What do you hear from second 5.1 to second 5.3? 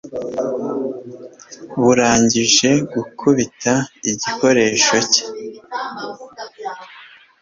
cye